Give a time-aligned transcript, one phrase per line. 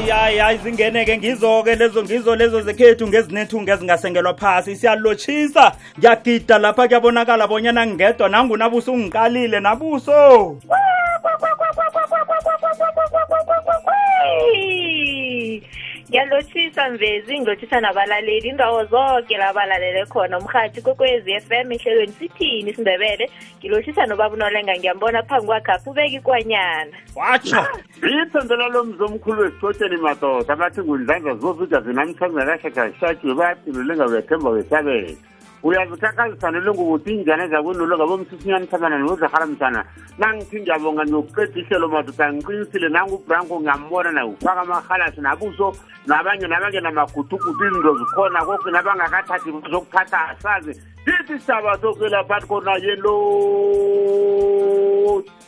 [0.00, 5.64] hayi hayi zingeneke ngizo-ke lezo ngizo lezo zekhethu ngezinethunga ezingasengelwa phasi siyalotshisa
[5.98, 10.56] ngiyagida lapha kuyabonakala bonyana ngedwa nangunabuso ungiqalile nabuso
[16.12, 23.24] ngiyalothisa mvezi ngilothisa nabalaleli indawo zonke labalalele khona umhathi kokwezi f m ehlelweni sithini isindebele
[23.58, 27.62] ngilothisa nobabunolenga ngiyambona phambi kwakhapha ubeke ikwanyana watsho
[28.26, 35.16] ithendela lo mzi omkhulu wesicotsheni madoda abathi ngundlanza zozuja zinamthanza kahle kashatshiwe bayaphilelenga uyathemba wesabele
[35.62, 39.84] uyazikhakhazisa nolongokuthi injane zakwenolo ngabo msusinyani thabana nozahara mthana
[40.18, 45.76] nangithi ngiyabonga ngiyokuqeda ihlelo madoda ngiqinisile nangubranko ngiyambona nawufaka amahalasi nabuso
[46.06, 53.14] nabanye nabange namagutugutu izinto zikhona koke nabangakathathi zokuthatha asazi sithi sitaba sokela phati khona yelo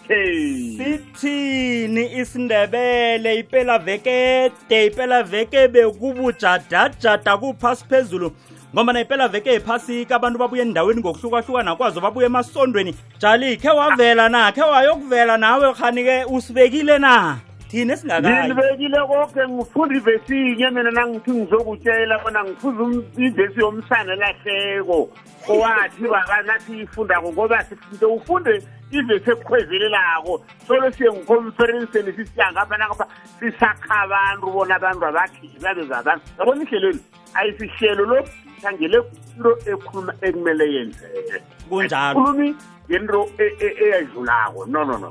[0.06, 8.32] sithini isindebele ipela veke de ipela veke bekubujadajada kuphasi phezulu
[8.74, 14.52] ngombana ipela veke yephasika abantu babuya endaweni ngokuhlukahlukana kwazo babuya emasondweni jali khe wavela na
[14.52, 17.36] khe wayokuvela nawe khani-ke usibekile na
[17.68, 25.08] thina esingakaninibekile koke ngifunda ivesi inye mina nangithi ngizokutshela bona ngifuza um-, ivesi yomsana lahleko
[25.48, 33.06] owathi babanathi yifundako ngoba sinto ufunde ivesi ekukhwezelelako solo siye ngikhomferensini sisiyangaphanangapha
[33.40, 36.98] sisakha abantu bona abantu abakhili babe babantu abona ihleleli
[37.34, 38.22] ayisihlelo lou
[38.64, 38.98] ikhangele
[39.36, 42.48] into ekhuluma ekumele yenzekekhulumi
[42.88, 45.10] ngento e, e, eyayidlulako no no no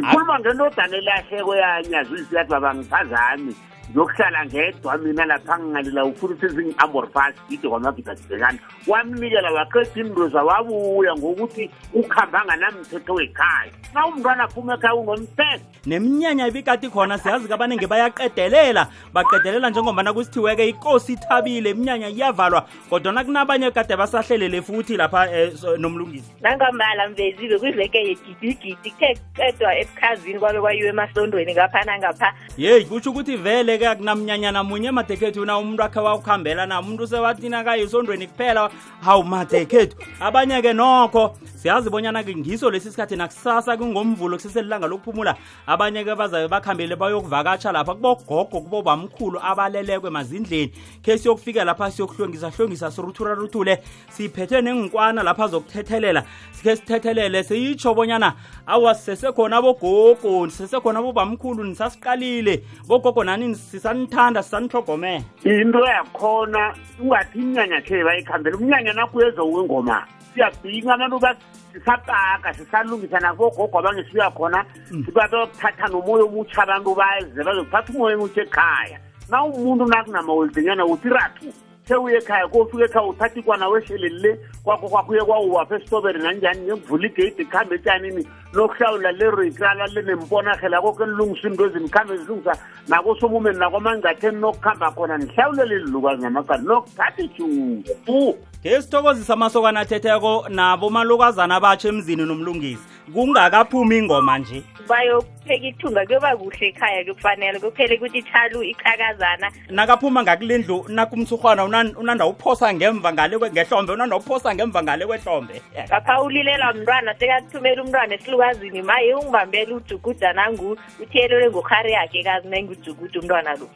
[0.00, 3.52] ikhuluma ngento odanelahleko yanyazisiyathi babangiphazani
[3.90, 11.14] ngiyokuhlala ngedwa mina lapha angingalela ufuna ukuthi zingi-amborfast ide kwamabhida sibhekane wamnikela waqetha indoza wabuya
[11.14, 18.88] ngokuthi ukuhamba nganamthetho wekhaya xa umntwana aphuma ekhaya unomthetho neminyanya ibikati khona siyazi kabaningi bayaqedelela
[19.14, 25.28] baqedelela njengobana kusithiweke ikosi ithabile iminyanya iyavalwa kodwana kunabanye kade basahlelele futhi lapha
[25.64, 33.10] um nomlungisi nangambala mvezi bekwiveke yegidigidi kuthe qedwa ebukhazini kwabe kwayiwe emasondweni ngaphanangapha yeyi kutsho
[33.10, 38.62] ukuthi vele yeke akunamnyanyana munye madekhethu na umuntu akhe waukuhambela na umuntu sewathina kayisondweni kuphela
[39.06, 39.94] hawu madekhethu
[40.26, 45.34] abanye ke nokho siyazi bonyana-ke ngiso lesi sikhathi nakusasa kungomvulo kuseselilanga lokuphumula
[45.66, 50.70] abanye-ke bazabe bakhambele bayokuvakatsha lapha kubogogo kubobamkhulu abalelekwe mazindleni
[51.02, 58.34] khe siyokufika lapha siyokuhlongisahlongisa siruthuraruthule siphethe nengikwana lapha azokuthethelela sikhe sithethelele siyitsho bonyana
[58.66, 68.04] awa sisesekhona bogogo sisesekhona bobamkhulu nisasiqalile bogogo nani sisanithanda sisanihlogomela into yakhona ungathi iminyanya khe
[68.04, 71.36] bayikhambele umnyanya nakuyezowengomani siyabhinga naloba
[71.72, 75.04] sisapaka sisalungisa nakbogogo abanye siya khona mm.
[75.04, 78.98] sibabeuthatha nomoya omutsha abantu baze bazokuthatha umoya omutsha ekhaya
[79.30, 81.48] na umuntu nakunamawolidinyana uthi rathu
[81.84, 84.32] sewuye ekhaya kofika ekhaya uthathi kwana wehlelelile
[84.64, 88.22] kwakho kwakhuye kwawuwapha esitobere nanjani ngekuvula igeide kuhambe etshanini
[88.54, 92.54] nokuhlawula lerekrala lenembonagela koke nilungisa into ezini kuhambe zilungisa
[92.88, 102.24] nakosomumeni nakwamangathe nokuhamba khona nihlawulele lilukazi namaqali nokuthathi ijuko ngesithokozisa amasokana athetheko nabomalukazana abatsho emzini
[102.26, 102.82] nomlungisi
[103.12, 110.58] kungakaphumi ingoma nje bayokupheka ithunga kuyoba kuhle ekhaya kufanele kuphele ukuthi ithalu iqhakazana nakaphuma ngakule
[110.58, 111.64] ndlu nakumthurhwana
[111.94, 119.70] unandawuphosa ngemva ngehlombe unandawuphosa ngemva ngale kwehlombe ngapha ulilela mntwana sekakuthumela umntwana esilukazini maye ungibambele
[119.74, 123.68] ujugudanangu uthiyelelwe ngokhari yakhe kazi nangujugudu umntwana lo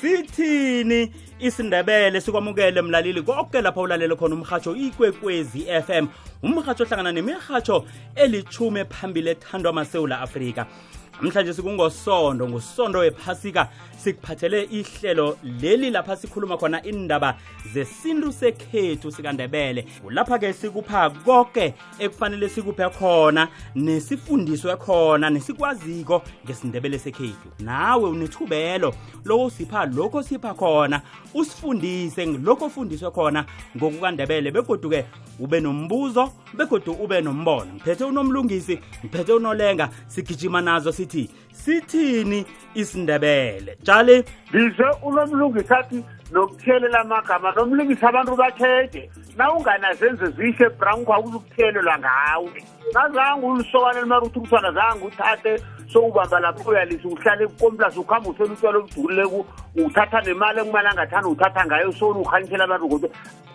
[0.00, 6.04] sithini isindebele sikwamukele mlaleli konke lapho ulalele khona umhatsho ikwekwezi FM
[6.42, 7.76] umhatsho ohlangana nemirhatsho
[8.16, 10.66] elithume phambili ethandwa amasewula Afrika
[11.20, 17.36] namhlanje sikungosondo ngusondo wephasika sikuphathele ihlelo leli lapha sikhuluma khona indaba
[17.72, 28.04] zesintu sekhethu sikandebele kulapha-ke sikupha konke ekufanele sikuphe khona nesifundiswe khona nesikwaziko ngesindebele sekhethu nawe
[28.10, 28.94] unethubelo
[29.24, 31.00] lokusipha lokho osipha khona
[31.34, 33.44] usifundise lokho ofundiswe khona
[33.76, 35.04] ngokukandebele begoduke
[35.38, 43.76] ube nombuzo begodu ube nombono ngiphethe unomlungisi ngiphethe unolenga sigijima nazo sithi ethi sithini isindebele
[43.84, 44.24] tshali
[44.54, 52.62] ngize unomlungisi athi nokuthelela amagama nomlungisi abantu bakhethe nawunganazenze zihle ebranko akuzukuthelelwa ngawe
[52.94, 55.62] nazange ulusokane lumar ukuthi ukuthwana zange uthathe
[55.92, 59.46] sowubamba lapho uyalise uhlale komplas ukuhambe usele utywala obudulileko
[59.86, 63.08] uthatha nemali ekumali angathanda uthatha ngayo sowni ukhanyisela abantu ngoto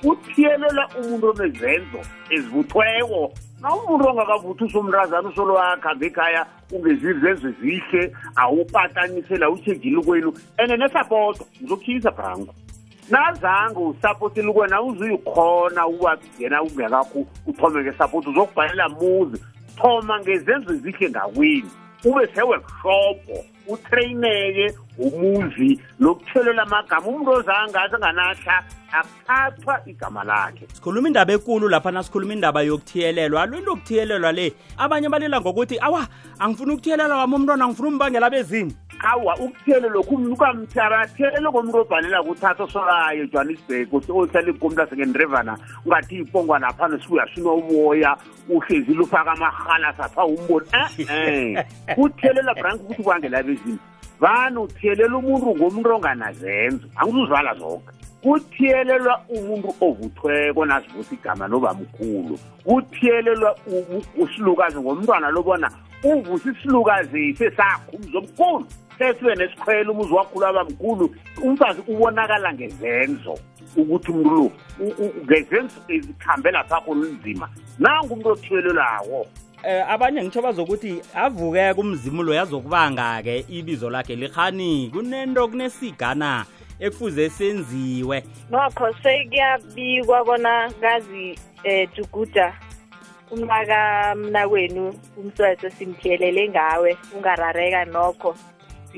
[0.03, 1.99] uthiyelela umuntu onezenzo
[2.35, 3.31] ezibuthweko
[3.65, 6.41] naumuntu ongakavuthi usomrazana usolo akhambe ekhaya
[6.71, 8.03] ungezivi zenze zihle
[8.35, 12.53] awupatanisele awushejile kwenu and nesapoto ngizokhisa brango
[13.09, 19.41] nazange usapotile kwena uzuyikhona uwakungena ungekakho uthome ngesapoto uzokubhalela muzi
[19.81, 21.69] thoma ngezenzo zihle ngakwini
[22.05, 28.55] ube seworkshopo utraineke umuzi lokuthelela amagama umuntu ozange azenganahla
[28.97, 34.47] akuthathwa igama lakhe sikhuluma indaba ekulu lapha nasikhuluma indaba yokuthiyelelwa lelokuthiyelelwa le
[34.77, 36.07] abanye balila ngokuthi awa
[36.39, 38.73] angifuni ukuthiyelelwa wami umntwana angifuna umbangela bezini
[39.05, 45.57] awa ukuthele lokhu umntu ukamthara thele komuntu obhalela kuthatha osolayo johannesburg ohlale oh, komntu asengendrevana
[45.85, 48.17] ungathi ipongwa laphana sikuyasuna uboya
[48.49, 50.67] uhlezi lufaka amahala sapha umboni
[50.97, 51.55] eum
[51.95, 53.77] kuthelela brank ukuthi kwangela bezini
[54.19, 57.91] vani uthiyelela umuntu ngomuntu onganazenzo angizuzivala zonke
[58.23, 63.55] kuthiyelelwa umuntu ovuthweko nazivuthi igama noba mkhulu kuthiyelelwa
[64.17, 65.69] usilukazi ngomntwana lobona
[66.03, 68.65] uvusa isilukazise sakho umzomkhulu
[68.97, 73.35] sesibe nesikhwele umuzi wakhulu abamkhulu umfazi ubonakala ngezenzo
[73.77, 74.35] ukuthi umuntu
[74.79, 74.91] lo
[75.29, 77.45] ngezenzo ezikuhambela phakho olunzima
[77.83, 79.19] nangumuntu othiyelelawo
[79.65, 80.91] um abanye ngitsho bazokuthi
[81.23, 86.31] avukeke umzimu lo yazokubanga-ke ibizo lakhe likhani kunento kunesigana
[86.79, 88.17] ekufuze senziwe
[88.51, 92.53] nokho sekuyabikwa bona kazi um eh, juguda
[93.31, 98.35] umnakamnakwenu umsweso simthiyelele ngawe ungarareka nokho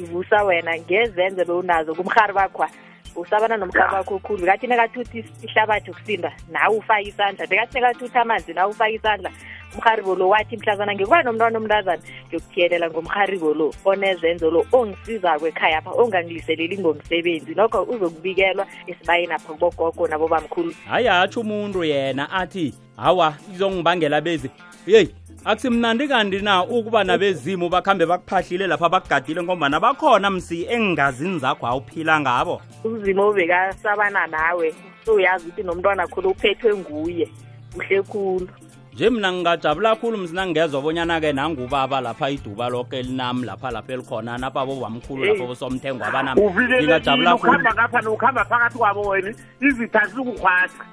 [0.05, 2.69] vusa wena ngezenzo bewunazo kumrhari bakhwa
[3.17, 8.17] usabana nomhlaba wakho khulu bekathi nekathi uthi ihlabathi ukusinda nawe ufake isandla bekathi nekathi uthi
[8.17, 9.31] amanzi nawe ufake isandla
[9.73, 15.91] umrharibo lo wathi mhlazana ngikuba nomntwana omntazana ngiyokuthiyelela ngomrharibo lo onezenzo lo ongisizako ekhaya pha
[15.91, 24.21] ongangiliseleli ngomsebenzi nokho uzokubikelwa esibayeni apha kubogogo nabobamkhulu hayi hatsho umuntu yena athi hawa izongibangela
[24.21, 24.49] bezi
[24.85, 25.13] yeyi
[25.47, 32.19] akusimnandi kanti na ukuba nabezimu bakuhambe bakuphahlile lapha bakugadile ngoba nabakhona msi engazini zakho awuphila
[32.19, 37.27] ngabo uzimu obekasabana nawe souyazi ukuthi nomntwana khulu uphethwe nguye
[37.77, 38.47] kuhle khulu
[38.93, 44.37] nje mina ngingajabula khulu msina ngingezwa bonyana-ke nangubaba lapha iduba loke elinami lapha lapha elikhona
[44.37, 50.83] nababo bamkhulu lapho bosomthengo abanamiajabulaukuhamba phakathi kwabo wena izithasukukhwaca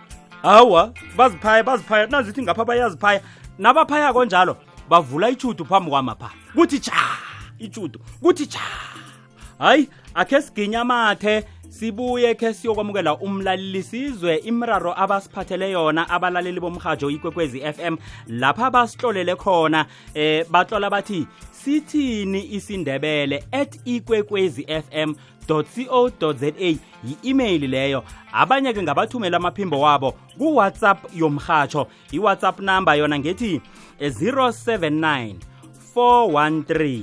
[0.42, 3.20] hawa baziphaya baziphaya nazithi ngapha bayaziphaya
[3.58, 4.56] nabaphaya konjalo
[4.88, 6.92] bavula ichudu phambi kwamapha kuthi cha
[7.58, 8.60] ichudu kuthi cha
[9.58, 17.96] hayi akhe siginya amathe sibuye khe siyokwamukela umlalelisizwe imraro abasiphathele yona abalaleli bomhajo ikwekwezi FM
[18.28, 21.26] lapha basihlolele khona eh batlola bathi
[21.64, 25.14] sithini isindebele at ikwekwezi fm
[25.48, 33.60] co za yi-imeyili leyo abanye ke ngabathumela amaphimbo wabo kuwhatsapp yomrhatsho iwhatsapp number yona ngethi
[34.00, 35.34] 079
[35.96, 37.02] 413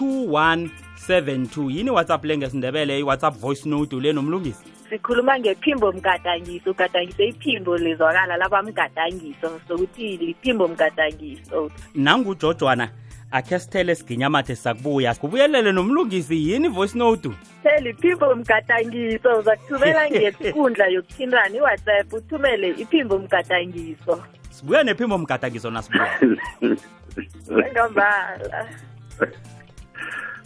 [0.00, 7.76] 2172 yini whatsapp le ngesindebele iwhatsapp voice note le nomlungisi sikhuluma ngephimbo mgadangiso ugadangise iphimbo
[7.76, 12.90] lizwakala labamgadangiso sokuthi liphimbo mgadangiso nangujojwana
[13.30, 17.30] akhe sithele siginyamathe sakubuya kubuyelele nomlungisi yini voice note
[17.62, 26.08] seliphimbo mgadangiso uzakuthumela ngesikhundla yokuthindana iwhatsapp uthumele iphimbo mgatangiso sibuya nephimbo mgatangiso nasibuya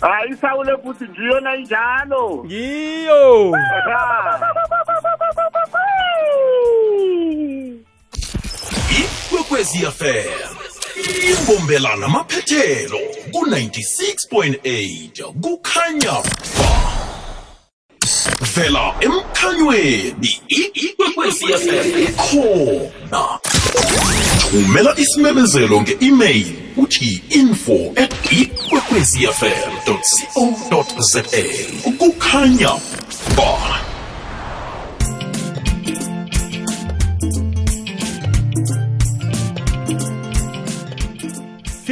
[0.00, 3.46] hayi isawule futhi njiyona injalo yiyo
[9.28, 10.73] ikwekwezi fm
[11.30, 12.98] imbombelana maphethelo
[13.32, 16.14] ku-96.8 kukhanya
[16.58, 17.06] ba
[18.54, 20.32] vela emkhanyweni
[20.74, 21.70] ikhona
[24.50, 26.48] thumela isimemezelo nge-email
[26.82, 30.00] uthi info at ikwekwezfm co
[31.12, 31.20] za
[31.98, 32.72] kukhanya
[33.36, 33.73] ba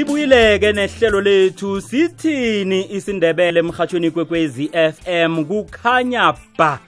[0.02, 6.78] sibuyileke nehlelo lethu sithini isindebele emhathweni kwekwezi FM kukhanya ba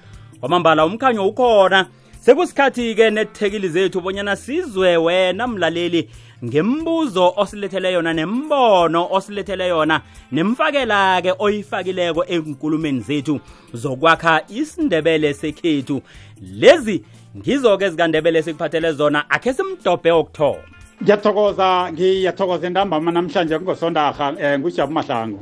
[0.42, 1.86] wamambala umkhanyo ukhona
[2.20, 6.10] sekusikhathi-ke nethekili zethu bonyana sizwe wena mlaleli
[6.44, 10.00] ngembuzo osilethele yona nembono osilethele yona
[10.32, 13.40] nemfakela-ke oyifakileko enkulumeni zethu
[13.72, 16.02] zokwakha isindebele sekhethu
[16.42, 17.04] lezi
[17.36, 20.58] ngizo-ke zikandebele sikuphathele zona akhe simdobhe okuthoma
[21.02, 25.40] ngiyathokoza ngiyathokoza entambama namhlanje kungosondarha um ngujabu mahlangu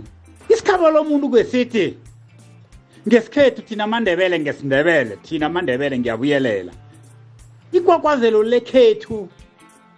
[0.49, 1.97] isikhabo lomuntu kwesithi
[3.09, 6.73] ngesikhethu thina mandebele ngesindebele thina mandebele ngiyabuyelela
[7.73, 9.29] ikwakwazelo lekhethu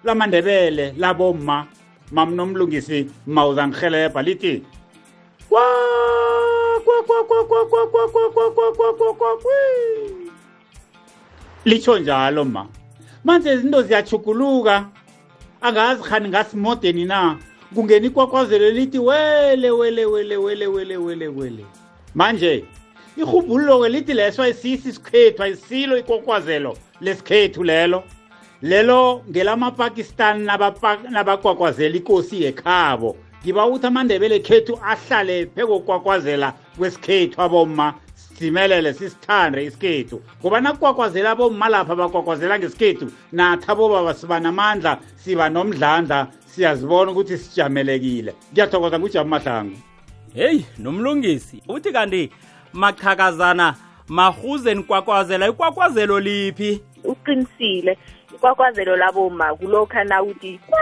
[0.04, 1.66] lamandebele labomma
[2.10, 4.62] mamnomlungisi mawuzangihelebha lithi
[11.64, 12.66] litsho njalo ma
[13.24, 14.90] manje izinto ziyachuguluka
[15.64, 17.38] angazi khani ngasimode nina
[17.74, 21.66] kungena ikwakwazelo lithi wele wele wele wele wele wele wele
[22.14, 22.64] manje
[23.16, 28.02] ihubhululo-ke lithi leso ayisisi isikhethu ayisilo ikwakwazelo lesikhethu lelo
[28.62, 30.44] lelo ngelamapakistani
[31.10, 37.94] nabakwakwazela ikosi yekhabo ngiba ukuthi amandebele khethu ahlale phekokwakwazela kwesikhethu aboma
[38.38, 47.10] simelele sisithande isikhethu ngoba nakugwagwazela bommalapha bagwagwazela ngesikhethu natha bobaba siba namandla siba nomdlandla siyazibona
[47.10, 49.76] ukuthi sijamelekile ngiyathokoza ngujama mahlangu
[50.34, 52.30] heyi nomlungisi uthi kanti
[52.72, 53.74] machakazana
[54.08, 57.98] mahuze nikwakwazela ikwakwazelo liphi uqinisile
[58.34, 60.78] ikwakwazelo labo ma kulokhu anawuthi kwa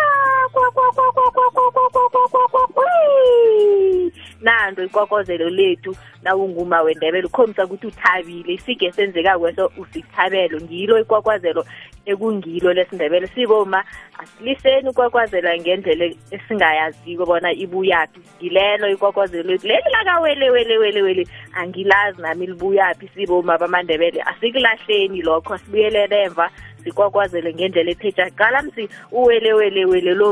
[4.40, 11.64] nando ikwakozelo lethu nawunguma wendebelo ukhombisa ukuthi uthabile isige senzeka kweso usithabelo ngilo ikwakwazelo
[12.06, 13.84] ekungilo lesindebelo siboma
[14.18, 23.58] asiliseni ukwakwazela ngendlela esingayaziko bona ibuyaphi ngilelo ikwakwazelo lethu leli lakawelewelewelewele angilazi nami libuyaphi siboma
[23.58, 26.50] bamandebele asikulahleni lokho sibuyelele emva
[26.84, 30.31] sikwakwazele ngendlela ethetsha qala msi uwelewelewele lo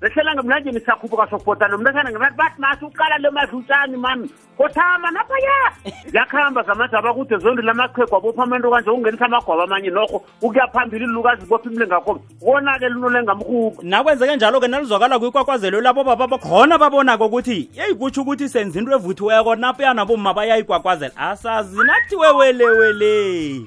[0.00, 6.62] rihlela ngemlanje nisakhubuka sokubota lo mntuana ngebathi masi uqala le madlutshani mani kothama naphaya yakuhamba
[6.62, 11.70] zamanje abakude zondi lamaqhegu abopha amantu kanje ukungenisa amagwaba amanye nokho ukuya phambili lukazi bopha
[11.70, 18.48] imlingakhoma wona-ke lunolengamkhuba nakwenzeke njalo-ke nalizwakala kwikwakwazelo labo baba khona babona-ke ukuthi yeyi kutsho ukuthi
[18.48, 23.12] senza into evuthiweko napuyanaboma bayayikwakwazela asazi nathiwewelewele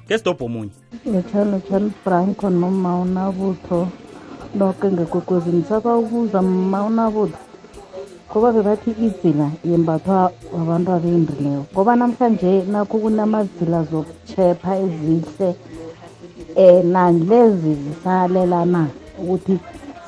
[0.10, 0.72] ngesidobho omunye
[1.06, 3.88] lotshan lotshan franco nomma unabutho
[4.60, 7.38] doke ngekwekwezi ndisakaubuza maunavudha
[8.30, 15.50] kuva vevati idzila yembathwa vavantu aveendrileyo ngoba namhlanje nakho kunamadzila zokuchepha ezihle
[16.64, 18.82] um nalezi zisalelana
[19.20, 19.56] ukuthi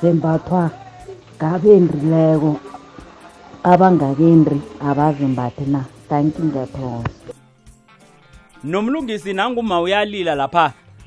[0.02, 0.70] zembathwa
[1.42, 2.52] ngabendrileko
[3.70, 7.10] abangakendri abazimbathi na kanki ngethoza
[8.70, 10.66] nomlungisi nangumawuyalila lapha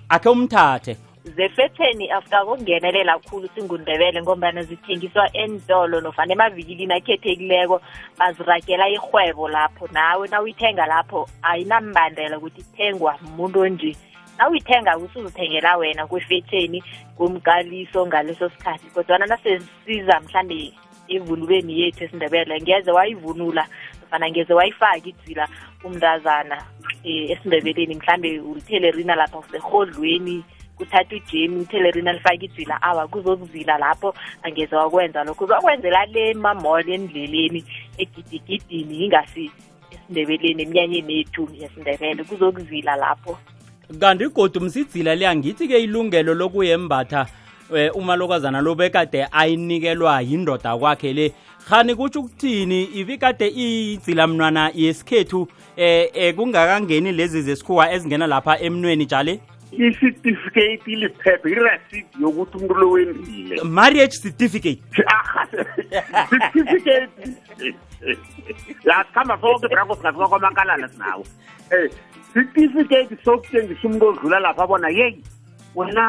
[0.09, 0.93] akhe umthathe
[1.35, 7.81] zefetheni asikakungenelela khulu singundebele ngombana zithengiswa endolo nofana emavikilini akhethekileko
[8.17, 13.95] baziragela irhwebo lapho nawe nawuyithenga lapho ayinambandela ukuthi ithengwa muntu onje
[14.37, 16.83] nawuyithenga usuzithengela wena kwefetheni
[17.17, 20.73] kumkaliso ngaleso sikhathi kodwana nasesiza mhlawumbe
[21.07, 23.67] evunuleni yethu esindebele ngeze wayivunula
[24.01, 25.47] nofana ngeze wayifaka idzila
[25.83, 26.57] umntazana
[27.05, 30.43] um esindebeleni mhlawumbe ulithelerina lapha usehodlweni
[30.79, 37.63] kuthatha ujem ithelerini alifake izila awa kuzokuzila lapho angeze wakwenza lokho uzakwenzela le mamoli endleleni
[37.97, 39.51] egidigidini ingasi
[39.91, 43.37] esindebeleni eminyanyeni yethu yesindebele kuzokuzila lapho
[43.99, 47.27] kanti igodi msizila le angithi-ke ilungelo lokuyembatha
[47.71, 51.33] um umalokazana lo bekade ayinikelwa yindoda kwakhe le
[51.69, 59.39] khani kutsho ukuthini ibikade iyizilamnwana yesikhethu um kungakangeni lezi zesikhuwa ezingena lapha emnweni jale
[59.71, 67.37] i-certificate ilephepha irasid yokuthi umntu lo wendile marriage certificate eh, certificate
[68.85, 71.23] yasikhamba soke brako singafika kwamakalala sinawo
[71.75, 71.89] um
[72.33, 75.23] certificate sokutshengisa umuntu odlula lapha abona yeyi
[75.75, 76.03] wena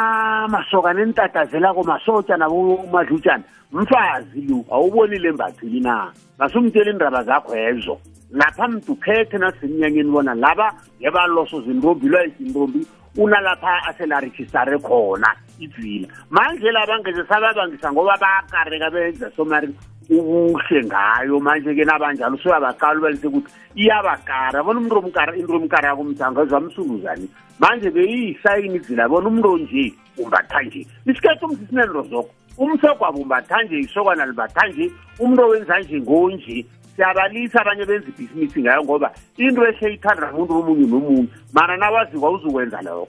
[0.49, 8.01] masoka nentatazelako masotsha nabomadlutshana mfazi lo awubonile embathini na ngasumtshela indaba zakho ezo
[8.31, 12.87] lapha mntu khethe nasemnyangeni bona laba yebaloso zindombi lwayisindombi
[13.17, 19.69] ulalapha aselarejistare khona ivila manje labangeze sababangisa ngoba bayakareka benza somari
[20.11, 27.29] ubuhle ngayo manje-ke nabanjalo usuyabaqala ubalise ukuthi iyabakara bona umuntu omkara into omkara yakomthanga ezamsuluzani
[27.63, 34.27] manje beyiyisayini ivila bona umuntu onje umbatha nje isikhethi umsisinenro zokho umsogwabo umbatha nje isokwana
[34.27, 34.91] libatha nje
[35.23, 40.87] umuntu owenza nje ngonje siyabalisa abanye benza ibhizinisi ngayo ngoba into ehle ithanda umuntu omunye
[40.87, 43.09] nomunye mana nawaziwa uzukwenza lokho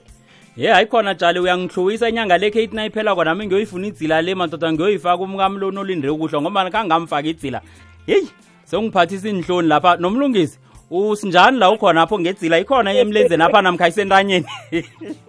[0.56, 4.34] ye hayi khona tshale uyangihlukisa inyanga lekhe ithi na iphela kona ami ngiyoyifuna idzila le
[4.34, 7.60] madoda ngiyoyifaka umkami lona olindre ukuhlwa ngoba kangamfaka idzila
[8.06, 8.26] heyi
[8.64, 10.58] sengiphathisa iyinhloni lapha nomlungisi
[10.90, 14.46] usinjani la ukhona pho ngedzila ikhona emlenzeni apha namkhayisentanyeni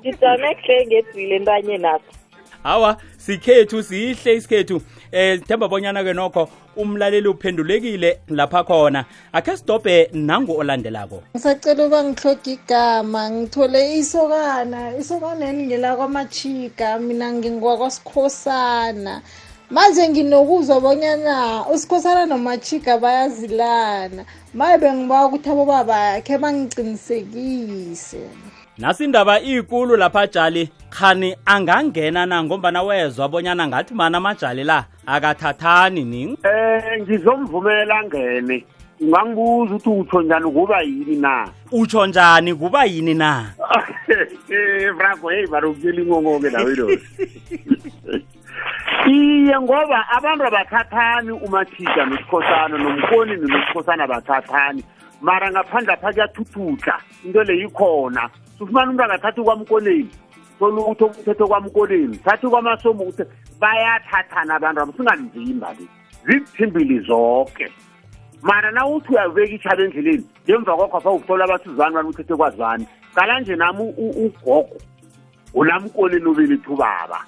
[0.01, 2.07] ngijame kuhle ngedzile entanyeni apha
[2.63, 4.81] hawa sikhethu sihle isikhethu
[5.15, 11.99] Eh, themba bonyana ke nokho umlaleli uphendulekile lapha khona akhe sidobhe nangu olandelako ngisacela uba
[12.07, 19.13] ngihloge igama ngithole isokana isokana eningelakwamachiga mina ngingwakwasikhosana
[19.73, 21.35] manje nginokuzwa bonyana
[21.73, 24.21] usikhosana nomachiga bayazilana
[24.57, 28.21] maye bengibawa ukuthi abobaba khe bangicinisekise
[28.77, 36.03] nasindaba iyikulu lapha jali khani angangena na ngombana wezwa abonyana ngathi mana amajali la akathathani
[36.03, 38.65] ning um e, ngizomvumela angene
[39.01, 39.89] ungangibuza ukuthi
[40.21, 43.53] utsho njani kuba yini na utsho njani kuba yini na
[44.97, 46.89] brago eh, heyi barukile ingongoke lawo
[49.11, 54.83] iye ngoba abantu abathathani umathisha nosikhosana nomkoni nonosikhosana abathathani
[55.21, 60.09] mara ngaphandle apha kuyathuthuhla into leyikhona sifumane umuntu angathathi kwamkoleni
[60.59, 63.23] thola ukuthi okuthethe kwamkoleni thathi kwamasomo ukuthi
[63.59, 65.85] bayathathana abantu abo singamzimba ke
[66.27, 67.67] zithimbili zonke
[68.41, 73.39] mara na uthi uyabeka itshaba endleleni ngemva kwakho apha uthola abathuzane bani uthethe kwazane qala
[73.39, 74.77] nje nami ugogo
[75.53, 77.19] unamkoleni ubelitha ubaba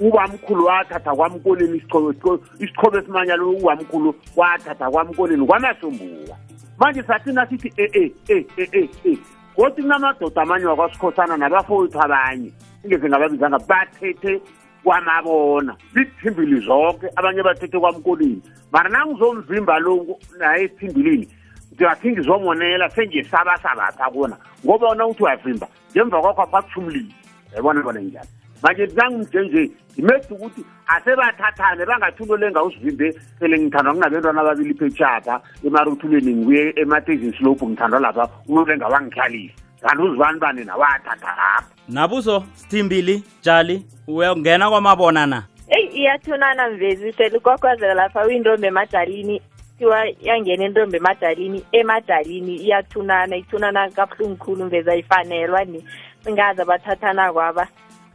[0.00, 6.36] ubamkhulu wathatha kwamkoleni isichobo esimanyalo ubamkhulu wathatha kwamkoleni kwamasombuwa
[6.78, 9.18] manje sathina sithi e eh, e eh, e eh, e e e
[9.58, 12.50] kodwa kunamadoda amanye wakwasikhosana nabafowethu abanye
[12.84, 14.42] ingeze ngababizanga bathethe
[14.84, 21.28] kwamabona lithimbili zonke abanye bathethe kwamkolini mara nangizomvimba lo naye esithimbili
[21.72, 27.12] ndiyathi ngizomonela sengisaba sabatha kona ngoba wona uthi uyavimba ngemva kwakho abakushumulile
[27.54, 28.30] yabona bona njani
[28.62, 37.32] manje zangimjenje imethi ukuthi asebathathane bangathulolenga usivimbe phele ngithandwa nginabentwana ababili phechapa emaruthuleni nguye ematezin
[37.38, 45.26] slope ngithandwa lapha unolenga wangihlalise kanti uzibani bani nawathatha lapha nabuzo stimbili jali uyangena kwamabona
[45.26, 49.42] na eyi iyathunana mvezi phele kwakwazela lapha uyintombi emadalini
[49.78, 55.84] thiwa yangena intombi emadalini emadalini iyathunana ithunana kabuhlungukhulu mvezi ayifanelwa ni
[56.28, 57.68] ingazi abathathana kwaba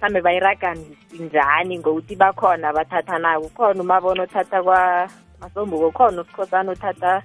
[0.09, 0.75] mhlawumbe bayiraga
[1.19, 7.21] njani ngokuthi bakhona bathatha nako ukhona umabona othatha kwamasombuko ukhona usikhosana othatha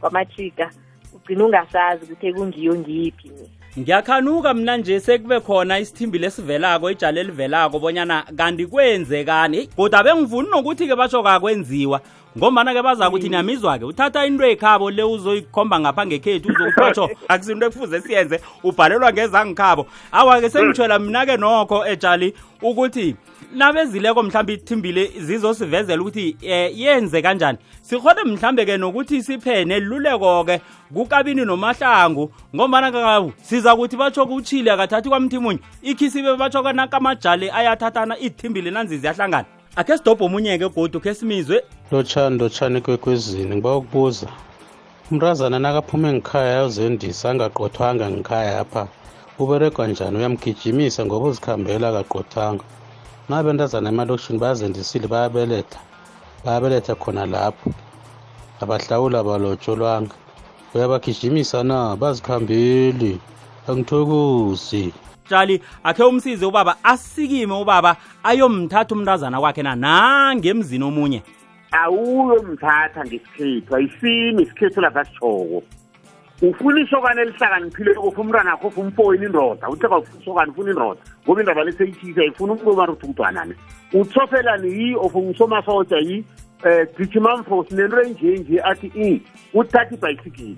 [0.00, 0.70] kwamachika
[1.14, 3.30] ugcina ungasazi ukuthi ekungiyo ngiphi
[3.78, 10.96] ngiyakhanuka mna nje sekube khona isithimbi lesivelako ijali elivelako bonyana kanti kwenzekani kodwa bengivuni nokuthi-ke
[10.96, 12.00] basho kakwenziwa
[12.38, 19.12] ngombana-ke bazakuthi niyamizwa-ke uthatha into ekhabo le uzoyikhomba ngapha ngekhethu uzokutsho akusinto ekufuze siyenze ubhalelwa
[19.12, 23.16] ngezangikhabo awa-ke sengitshela mina-ke nokho etshali ukuthi
[23.54, 30.60] nabezileko mhlawumbe ithimbile zizosivezela ukuthi um yenze kanjani sikhone mhlawumbe-ke nokuthi siphene luleko-ke
[30.94, 38.70] kukabini nomahlangu ngombana kakabu siza kuthi batsho kuutshile akathathi kwamthimunye ikhisibe batsho kanakamajali ayathathana izithimbile
[38.70, 39.46] nanzi ziyahlangana
[39.80, 41.56] akhe sidobhe omunye-ke godu khe simizwe
[41.92, 44.28] lotshani lotshani kwekwezini ngiba ukubuza
[45.10, 48.82] umrazana nakaphuma ngikhaya ayozendisa angaqothwanga ngikhaya apha
[49.42, 52.64] uberegwa njani uyamgijimisa ngoba uzikhambela akaqothanga
[53.28, 55.80] nabentazana emalokishini bayazendisile bayabeletha
[56.44, 57.68] bayabeletha khona lapho
[58.62, 60.14] abahlawula balotsholwanga
[60.74, 63.12] uyabagijimisa na bazikhambeli
[63.68, 64.84] angithokozi
[65.24, 71.20] tshali akhe umsize ubaba asikime ubaba ayomthatha umntazana kwakhe na nangemzini omunye
[71.72, 75.62] awuyomthatha ngesikhethu ayisini isikhethu lasasitshoko
[76.42, 81.40] ufuna isokane elihlakaniphile kofa umntwana akho ufuna umfoyini indoda uthe kawufuna isokane ufuna indoda ngoba
[81.40, 83.54] indaba leseyithisa ifuna umntu omaruthi umntwanane
[83.94, 86.16] utsofelani yi of usomasoja yi
[86.64, 89.20] um eh, gijimamfosi nento enjenje athi i mm,
[89.54, 90.56] uthatha ibhayisikili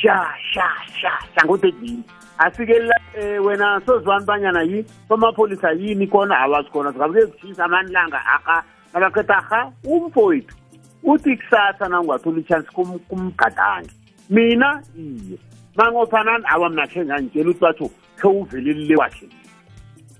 [0.00, 0.16] sha
[0.52, 0.68] sha
[1.00, 2.02] sha sha ngotegini
[2.38, 2.94] asikelela
[3.42, 8.62] um wena sozibani banyana yi somapholisa yini kona awazi khona zingabekezishisa amanilanga aha
[8.94, 10.54] nakakhetha ha umfowethu
[11.02, 12.68] uthi kusasa nangungathola i-chance
[13.08, 13.90] kumgadange
[14.30, 15.38] mina iye
[15.76, 19.28] mangophanani awa mnakhengangitshela ukuthi batho khe uvelelile kwahle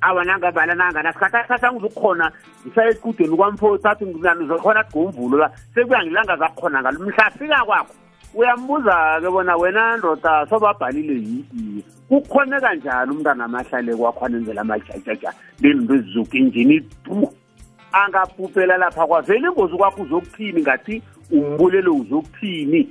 [0.00, 2.32] awa nangabala nanganasikhathi asasa ngizokukhona
[2.66, 7.94] ngisaye equdeni kwamfowethu athi ngizokhona kugomvulo la sekuya ngilanga zakukhona ngalo mhlafika kwakho
[8.34, 16.38] uyambuza-ke bona wena ndoda sobabhalile yini kukhone kanjani umntwana amahlale kwakho anenzela amajajaja nezinto ezizuka
[16.38, 17.28] injini tu
[17.92, 22.88] angabhubhela lapha kwavele ingozi kwakho uzokuthini ngathi umbulele uzokuthini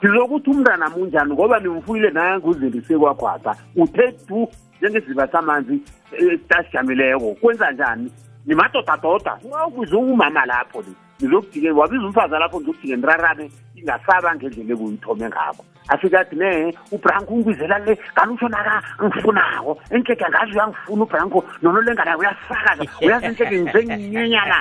[0.00, 4.48] sizokuthi umntana munjani ngoba nimfuyile nanguzindise kwakhwapha uthe tu
[4.80, 5.78] njengesiva samanzi
[6.18, 8.12] eh, tasijamileko kwenza njani
[8.46, 10.88] nimadodadoda ungabuze umama lapho le
[11.20, 17.78] ngizokudike wabiza umfazi lapho ngizokudike nirarame ingasaba ngendlela ekuyithome ngakho afike athi ne ubranko ungibizela
[17.86, 18.74] le kaliushonaka
[19.04, 24.56] ngifunako enhlege angazi uyangifuna ubranko nono lenganayo uyasakaza uyazi enhlege ngizenginyenyana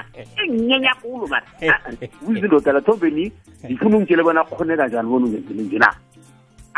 [0.45, 1.79] enginyenya kulo mani ah,
[2.27, 3.31] uyizindodala thombeni
[3.65, 5.89] ngifuna ungitshele bona kukhoneka njani bona ungenzele nje na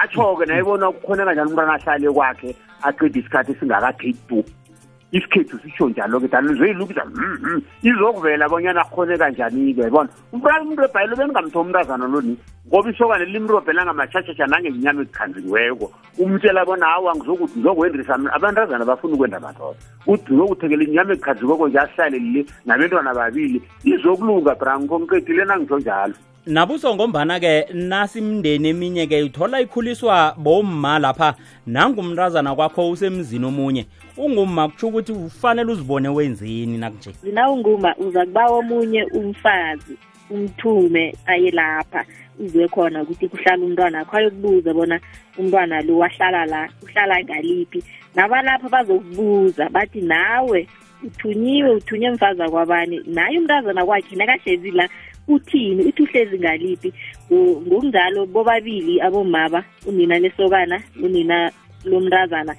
[0.01, 2.55] atsho-ke nayebona kukhoneka njani umntwana ahlale kwakhe
[2.87, 4.43] aqide isikhathi singakagate two
[5.11, 12.05] isikhethu sisho njalo-ke dalzeyilukiza hmm, hmm, izokuvela bonyana akhone kanjani-ke bona umuntu ebhayelo beningamtho umntazana
[12.09, 12.33] loni
[12.67, 15.85] ngoba isokane limrobhela ngamashashasha nangenyama ezikhanziweko
[16.17, 19.77] umtshela bona awa ngizokuthi ngizokwendrisa abantazana bafuna ukwenda madoda
[20.09, 26.15] uthi ngizokuthekela inyama ezikhanziweko nje asihlale le nabentwana babili izokulunga branko ngiqedile nangitho njalo
[26.45, 31.33] nabuso ngombana-ke nasimndeni eminye-ke uthola ikhuliswa bomma lapha
[31.67, 33.85] nangumntazana kwakho usemzini omunye
[34.17, 39.97] unguma kutsho ukuthi ufanele uzibone wenzeni nakunje na unguma uza kuba omunye umfazi
[40.29, 42.05] umthume aye lapha
[42.39, 44.99] uzwe khona ukuthi kuhlala umntwana kho ayokubuza bona
[45.37, 47.83] umntwana lo wahlala la uhlala ngaliphi
[48.15, 50.67] nabalapha bazokubuza bathi nawe
[51.03, 54.89] uthunyiwe uthunye emfazi kwabani naye umntazana kwakhe nakahlezi la
[55.27, 56.89] uthini uthi uhlezi ngaliphi
[57.31, 59.59] ngokunjalo bobabili abomaba
[59.89, 61.37] unina lesokana unina
[61.89, 62.53] lomntazana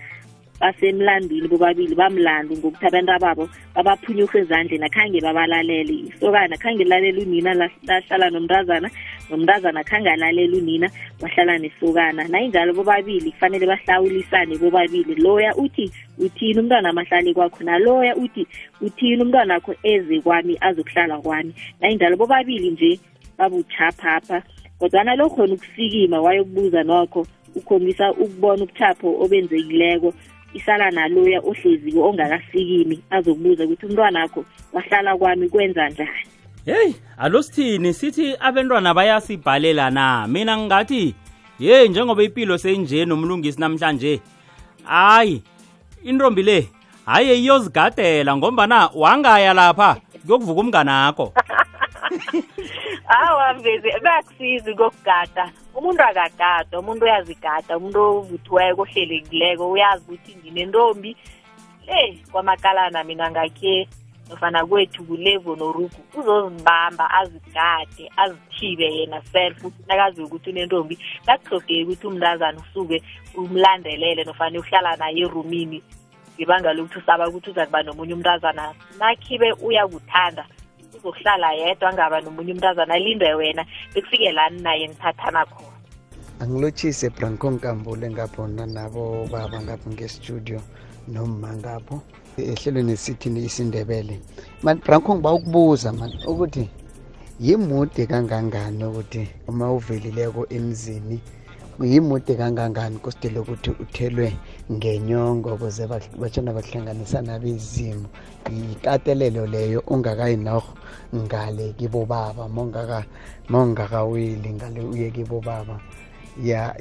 [0.60, 7.52] basemlandwini bobabili bamlandu ngokuthi abantu ababo babaphunyuha ezandleni akhange babalalele isokana khange lalele unina
[7.84, 8.88] lahlala nomntazana
[9.30, 10.88] nomntazana khange alalele unina
[11.20, 18.46] bahlala nesokana nayinjalo bobabili kufanele bahlawulisane bobabili loya uthi uthini umntwana amahlali kwakho naloya uthi
[18.80, 23.00] uthini umntwana wakho eze kwami azokuhlala kwami nayinjalo bobabili nje
[23.38, 24.42] babuchaphapha
[24.78, 30.12] kodwana lo khona ukusikima wayokubuza nokho ukhombisa ukubona ubuchapho obenzekileko
[30.54, 34.40] isala naloya ohleziko ongakasikimi azokubuza ukuthi umntwana wakho
[34.72, 36.18] wahlala kwami kwenza njani
[36.66, 41.14] heyi alo sithini sithi abentwana bayasibhalela na mina ngingathi
[41.58, 44.20] ye njengoba impilo senje nomlungisi namhlanje
[44.84, 45.42] hayi
[46.04, 46.68] intombi le
[47.06, 51.32] hhayi iyozigadela ngombana wangaya lapha kuyokuvuka umnganakho
[53.08, 55.46] awa mvezi bayakusiza kokugada
[55.78, 61.10] umuntu akagada umuntu uyazigada umuntu ovuthiweko ohlelekileko uyazi ukuthi nginentombi
[61.86, 62.00] le
[62.32, 63.86] kwamakalana mina ngakhe
[64.28, 70.94] nofana kwethu kulevo norugu uzozibamba azigade azithibe yena self nakaziwe ukuthi unentombi
[71.26, 72.96] kakuhlogeki ukuthi umntazana usuke
[73.38, 75.78] umlandelele nofana uhlala naye erumini
[76.36, 80.44] ngebanga lokuthi usaba ukuthi uza kuba nomunye umntazana nakhibe uyakuthanda
[80.96, 83.62] uzokuhlala yedwa angaba nomunye umntazana alinde wena
[83.94, 85.76] bekufike lani naye nithathana khona
[86.42, 90.60] angilotshise branko nkambule ngaphona nabo baba ngapho ngestudio
[91.12, 91.96] noma ngapho
[92.50, 94.14] ehlelweni sithini isindebele
[94.62, 96.64] mani branko ngiba ukubuza mani ukuthi
[97.44, 101.16] yimude kangangani ukuthi uma uvelileko emzini
[101.90, 104.28] yimude kangangani kusidele ukuthi uthelwe
[104.72, 105.84] ngenyongo ukuze
[106.20, 108.08] batshona bahlanganisana bezimo
[108.52, 110.72] yikatelelo leyo ungakayi norho
[111.14, 112.48] ngale kibobaba
[113.48, 115.80] mongakaweli ngale uye kibobaba
[116.42, 116.74] ya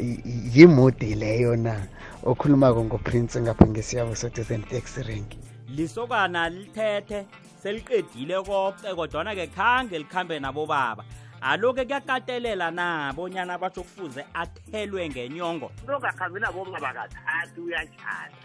[0.53, 1.85] yimodi leyo na
[2.25, 5.23] okhuluma-ko ngoprince ngapha ngesiyabo sodizen tax ring
[5.69, 7.25] lisokana lithethe
[7.63, 11.03] seliqedile koke kodwana-ke khange likhambe nabobaba
[11.41, 18.35] alo-ke kuyakatelela nabonyana abatho kufuze athelwe ngenyongo lokakhambi nabomabakathathi uyatshala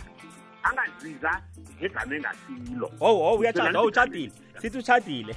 [0.69, 1.31] angaziza
[1.79, 5.35] ngegama engasilo owu owu uyaaa utshadile sithi utshadile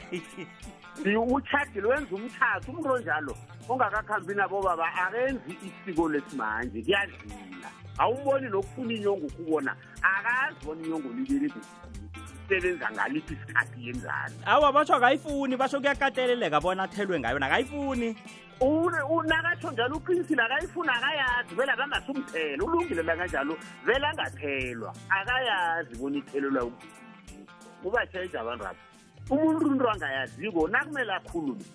[1.35, 3.33] utshadile wenza umthatha umntu onjalo
[3.69, 5.51] ongakakhambi nabo baba akenzi
[5.85, 9.75] isiko lesimanje kuyadlila awuboni nokufuna inyongo ukubona
[10.13, 11.59] akazibona inyongo libelibu
[12.49, 18.15] sebenza ngaliphi isikhathi yenzane awa batsho akayifuni basho kuyakateleleka bona athelwe ngayo nakayifuni
[18.65, 26.71] unakatho njalo uqinisile akayifuna akayazi vele akangase umthela ulungile lakanjalo vele angathelwa akayazi bona ithelelwa
[27.83, 28.75] kubatshentsha abantu abo
[29.35, 31.65] umuntu unto angayaziko nakumele akhulule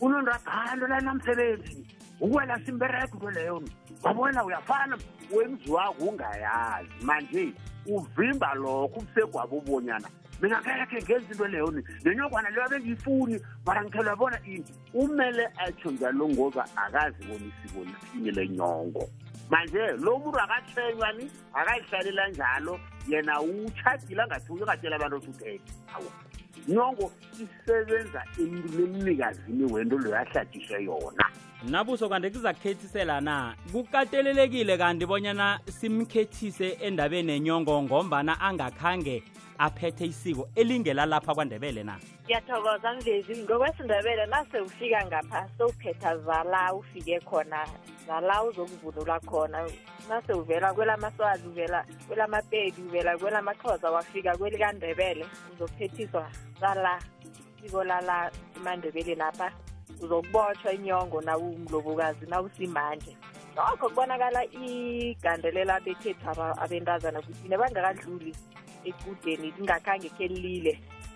[0.00, 1.86] unonto abhalo lanamsebenzi
[2.20, 3.68] ukwela simbereko into leyona
[4.04, 4.98] wabona uyafana
[5.32, 7.52] wenziwako ungayazi manje
[7.86, 10.08] uvimba lokho ubusegwabo ubonyana
[10.40, 16.28] mina kekhe ngenza into leyo ni nenyokwana leyo abengiyifuni barangikhelwa bona ini umele atho njalo
[16.28, 19.08] ngoba akazi bona isiko lithini lenyongo
[19.50, 26.10] manje lo muntu akathenywa ni akayihlalela njalo yena utshadile angathi uyongatshela abantu othi utete hawa
[26.68, 31.26] nyongo isebenza emntwini emnikazini wento loyo ahlatishe yona
[31.68, 39.22] nabuso kanti kuzakukhethisela na kukatelelekile kanti bonyana simkhethise endabeni enyongo ngombana angakhange
[39.58, 47.64] aphethe isiko elingelalapha kwandebele na ngiyathokoza mvezi ngokwesindebele nase ufika ngapha sowuphetha zala ufike khona
[48.06, 49.64] zala uzokuvunula khona
[50.08, 56.28] nase uvela kwelamaswazi uvela kwelamapedi uvela kwelamaxhoza wafika kwelikandebele uzophethiswa
[56.60, 57.00] zala
[57.62, 59.52] siko lala emandebele lapha
[60.02, 63.16] uzokubotshwa inyongo nawumlobokazi nawusimanje
[63.56, 66.28] nokho kubonakala igandelela bekhethu
[66.60, 68.36] abentazana kuthine bangakadluli
[68.88, 70.72] equdeni lingakhange khe lile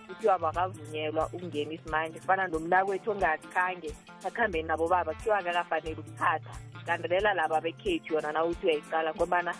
[0.07, 3.91] kuthiwa bakavunyelwa ukungena isimanje kufana nomnakwethu ongakhange
[4.27, 6.51] akuhambeni nabo baba kuthiwa ngakafanele ukuthatha
[6.85, 9.51] kandelela laba bekhethi yona nawuthi uyayiqala ngobana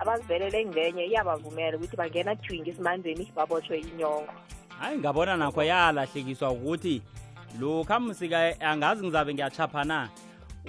[0.00, 4.32] abazivelele ngenye iyabavumela ukuthi bangena thwingi esimanzeni baboshwe inyongo
[4.80, 7.02] hayi ngabona nakho yalahlekiswa ukuthi
[7.60, 10.08] lokhu amsika angazi ngizabe ngiyachapha na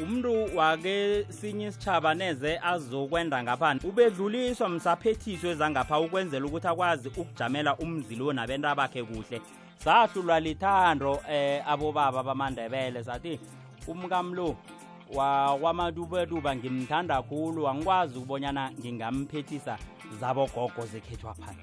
[0.04, 8.72] umntu wakesinye isitshaba neze azokwenda ngaphani ubedluliswa msaphethiso ezangapha ukwenzela ukuthi akwazi ukujamela umzili wonabenta
[8.80, 9.38] bakhe kuhle
[9.84, 13.40] sahlulwa lithando um eh, abobaba bamandebele sathi
[13.88, 14.56] umkamlo
[15.14, 19.76] wakwamadubaduba ngimthanda kakhulu angikwazi ukubonyana ngingamphethisa
[20.20, 21.54] zabogogo zekhethwa phana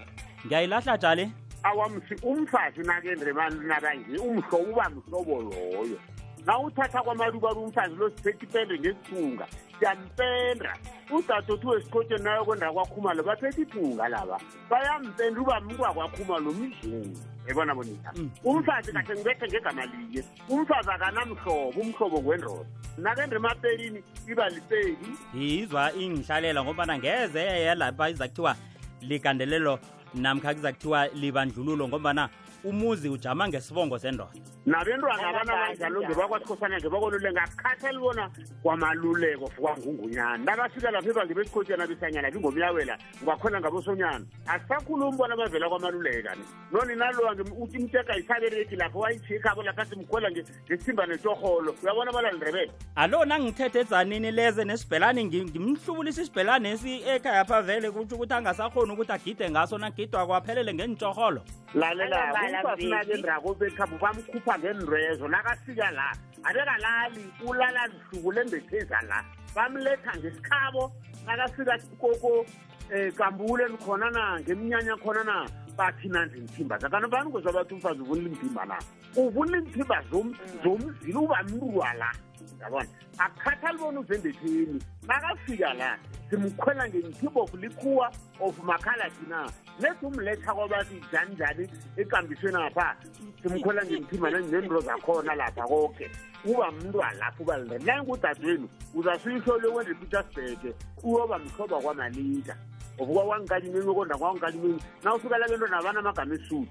[0.46, 1.25] ngiyayilahla tshale
[1.62, 5.99] awamsi umfazi nakendremanti nakanje umhlobo uba mhlobo loyo
[6.47, 9.47] nawuthatha kwamaluba lumfazi losithetha ipende ngesithunga
[9.79, 10.77] siyampenda
[11.11, 17.17] udadothi wesikhotsheni nayo kwendawo kwakhumalo baphetha iphunga laba bayampenda uba mntwa kwakhuma lo mzungu
[17.49, 18.31] yibona bonina mm.
[18.45, 26.65] umfazi kahle ngibethe ngegama liye umfazi akanamhlobo umhlobo ngwendoda nake ndemapelini iba lipeli yizwa ingihlalela
[26.65, 28.57] ngobana ngeze yeyelapha iza kuthiwa
[29.01, 29.79] ligandelelo
[30.15, 32.29] namkhakiza kuthiwa libandlululo ngobana
[32.66, 34.31] umuzi ujama ngesibongo sendoda
[34.66, 38.24] nabentwana abanabandlalunge bakwasikhosana ngebakolulenga ngakhathali bona
[38.62, 46.44] kwamaluleko kwangungunyana nabafika lapho ebange besikhotyana besanyana bingomyawela ngakhona ngabosonyana asisakhulumi bona bavela kwamaluleka ni
[46.72, 53.81] noni nalowa uthi mteka yisabereki lapho wayijikhabo laphathi mkhola ngesimba netoholo uyabona balandrebele alo nangithethe
[53.81, 59.79] edzanini leze nesibhelane ngimhlubulisa isibhelane esi ekhaya pha vele kutsho ukuthi angasakhoni ukuthi agide ngaso
[59.79, 61.42] nagidwa kwaphelele ngenitoholo
[61.74, 62.18] lalela
[62.57, 70.92] ngesikwazina lendrako bekhabo bamkhupha ngendrezo nakafika la abekalali ulala nhluku lembetheza la bamletha ngesikhabo
[71.27, 72.47] nakafika koko um
[72.95, 78.01] eh, kambule nikhona na ngeminyanya khona na bathi nanje mthimba zakana bani kwezwa bathi umfazi
[78.01, 78.79] ubunle mthimba la
[79.16, 80.35] ubunle mthimba mm.
[80.64, 82.12] zomzila uba mnuwa la
[82.61, 82.87] yabona
[83.19, 85.99] akhathali bona uvembetheni makafika la
[86.31, 92.97] simkhwela ngenkhimbo kulikhuwa of makhaladi na nesumletha kwabati njaninjani ekambisweni apha
[93.43, 96.11] simkhwela ngenkhimba nenro zakhona lapha koke
[96.45, 102.57] uba mntu alapho ubalinda nangekudadwenu uzasuyihlole wenze ipitersburge uyoba mhloba kwamalika
[102.99, 106.71] ovuka kwangikanyimeni okonda kwangikanyimeni nawusuka lake ntona abanamagama esuti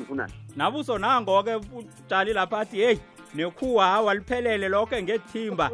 [0.00, 3.00] ifunani nabuso nango ke utali lapha athi heyi
[3.36, 5.70] nekhuwa hawa liphelele lokho ngethimba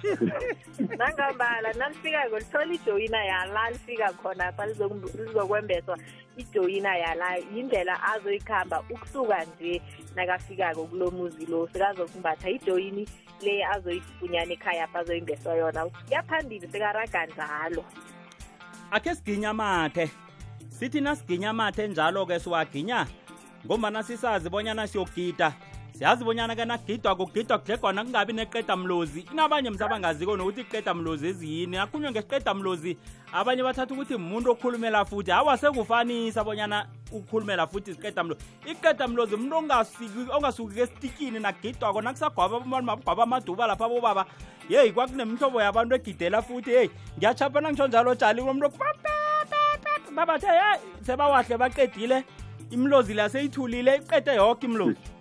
[0.98, 5.98] nangambala nalifika-ko lithola ijoyina yala lifika khona pha lizokwembeswa
[6.36, 9.82] ijoyina yala yindlela azoyikhamba ukusuka nje
[10.14, 13.08] nakafika-ko kulo muzi lo sekazokumbatha ijoyini
[13.42, 17.84] le azoyifunyana ekhaya pha azoyimbeswa yona kuyaphambili sekaraga njalo
[18.90, 20.10] akhe siginya mathe
[20.68, 23.06] sithi nasiginya mathe njalo-ke siwaginya
[23.66, 25.52] ngombana sisazi bonyana siyogida
[26.02, 32.10] siyazi bonyana ke nagidwa kugidwa kudlegwana kungabi neqedamlozi inabanye mhla bangaziko nokuthi iqedamlozi eziyini akhulunywe
[32.10, 32.96] ngesiqedamlozi
[33.32, 39.56] abanye bathatha ukuthi muntu okhulumela futhi awasekufanisa bonyana ukhulumela futhi siqedamlozi iqedamlozi umuntu
[40.36, 44.26] ongasuki kesitikini nagidwa kona kusagwaba abantu mabugwaba amaduba lapha bobaba
[44.68, 48.72] yeyi kwakunemhlobo yabantu egidela futhi heyi ngiyachaphana ngitsho njalo tshali umuntu
[50.16, 50.74] babathe hey
[51.06, 52.18] sebawahle baqedile
[52.74, 55.11] imlozi leyaseyithulile iqede yoke imlozi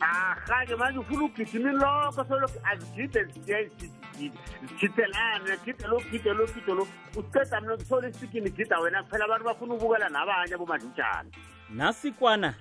[0.00, 6.86] akake manje ufuna ugijimi lokho soloku azigide zigidezigidelane gide lo gide lo gide lo
[7.16, 11.30] uceda mna kuthola isikini gida wena kuphela abantu bafuna ubukela nabanye bomanje njani
[11.70, 12.54] nasikwana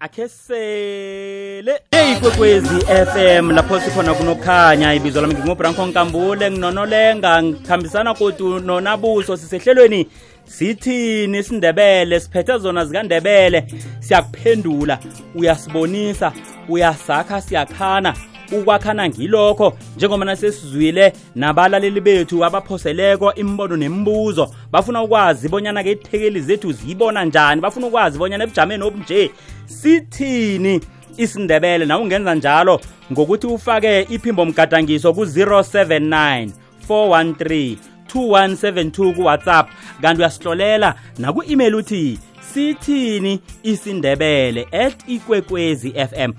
[0.00, 8.14] akhe sele eyi kwekwezi f m lapho sikhona kunokhanya ibizwa lami ngingubranko nkambule nginonolenga ngihambisana
[8.14, 10.10] kodu nonabuso sisehlelweni
[10.46, 13.66] sithini isindebele siphethe zona zikandebele
[14.00, 14.98] siyakuphendula
[15.34, 16.32] uyasibonisa
[16.68, 18.14] uyasakha siyakhana
[18.52, 27.24] ukwakhana ngilokho njengobana sesizwile nabalaleli bethu abaphoseleko imibono nemibuzo bafuna ukwazi bonyana-ke ithekeli zethu ziyibona
[27.24, 29.30] njani bafuna ukwazi bonyana ebujameni obunje
[29.66, 30.80] sithini
[31.16, 32.80] isindebele naw ungenza njalo
[33.12, 36.50] ngokuthi ufake iphimbo mgadangiso ku-079
[36.88, 39.68] 413 2172 kuwhatsapp
[40.02, 46.32] kanti uyasihlolela naku-email uthi sithini isindebele at ikwekwezi fm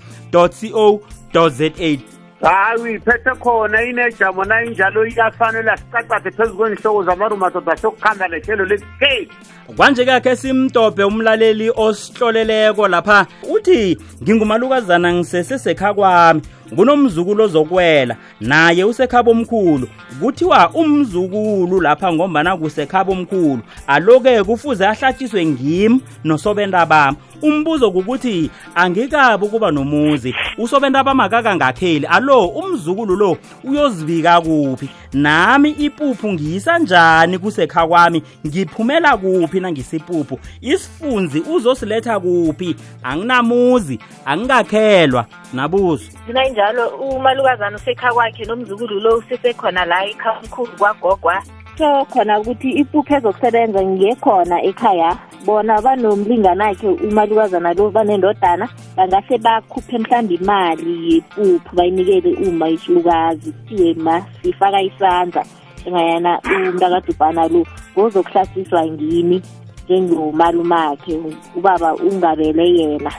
[1.32, 2.00] co za hayi
[2.94, 9.30] iphethe khona inejamo nayinjalo iyafanele asicacade phezu kwenhloko zamarumadoda sokukhanda nehlelo lesikhethi
[9.76, 16.42] kwanje kakhe simdobhe umlaleli osihloleleko lapha uthi ngingumalukazana ngisesesekha kwami
[16.76, 19.88] kunomzukulu ozokwela naye usekhaba omkhulu
[20.22, 29.46] kuthiwa umzukulu lapha ngombana kusekhaba omkhulu aloke kufuze ahlatshiswe ngimi nosobenda bami umbuzo kukuthi angikabi
[29.46, 38.22] ukuba nomuzi usobenta bamakakangakheli alo umzukulu lo uyozibika kuphi nami ipuphu ngiyisa njani kusekha kwami
[38.46, 46.04] ngiphumela kuphi nangisipuphu isifunzi uzosiletha kuphi anginamuzi angikakhelwa nabuzo
[46.58, 51.36] njalo umalukazana usekha kwakhe nomzukulu lo usesekhona la ekhamkhulu kwagogwa
[51.78, 55.10] so khona ukuthi ipuphu ezokusebenza ngekhona ekhaya
[55.46, 58.66] bona banomlinganakhe umalukazana lo banendodana
[58.96, 65.42] bangahle bakhuphe mhlawumbe imali yepuphu bayinikele uma isilukazi kuthiwe ma sifaka isandla
[65.86, 67.60] engayana umntakadubhana lo
[67.94, 69.36] ngozokuhlasiswa ngini
[69.86, 71.12] njengomalumakhe
[71.58, 73.12] ubaba ungabele yena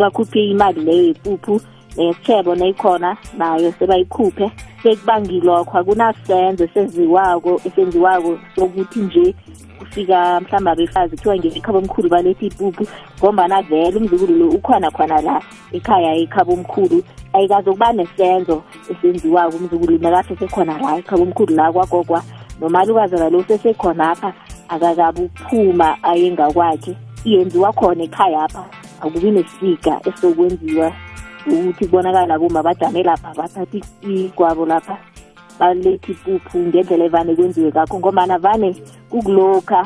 [0.00, 1.54] bakhuphe imali leyo yepuphu
[1.96, 4.50] yesithebo neyikhona nayo sebayikhuphe
[4.84, 9.34] bekubangilokho akunasenzo esenziwako esenziwako sokuthi nje
[9.78, 12.86] kufika mhlawumbe abefazi kuthiwa ngekhaba omkhulu baletha ipupu
[13.18, 17.02] ngombana vele umzukulu lo ukhona khona la ekhaya ekhaba omkhulu
[17.32, 22.22] ayikazokuba nesenzo esenziwako umzukulu nakasesekhona la ekhaba omkhulu la kwagogwa
[22.60, 24.32] nomalukazana lo usesekhona apha
[24.68, 28.64] akakabe uphuma aye ngakwakhe iyenziwa khona ekhaya apha
[29.00, 30.92] akubi nesika esokwenziwa
[31.46, 34.94] ukuthi kubonakala abuma bajame lapha bathathe igwabo lapha
[35.58, 38.68] balethi ipuphu ngendlela evane kwenziwe kakho ngomana vane
[39.10, 39.80] kukulokha